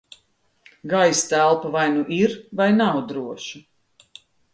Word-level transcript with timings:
Gaisa 0.91 1.27
telpa 1.31 1.67
vai 1.75 1.85
nu 1.95 2.03
ir, 2.21 2.31
vai 2.57 2.69
nav 2.79 2.95
droša. 3.11 3.57